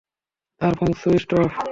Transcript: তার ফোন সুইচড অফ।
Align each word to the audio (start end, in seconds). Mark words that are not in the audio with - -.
তার 0.61 0.73
ফোন 0.77 0.91
সুইচড 1.01 1.31
অফ। 1.39 1.51